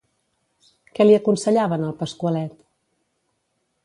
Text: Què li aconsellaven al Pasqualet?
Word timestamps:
Què 0.99 1.05
li 1.05 1.17
aconsellaven 1.17 1.85
al 1.89 1.93
Pasqualet? 1.99 2.57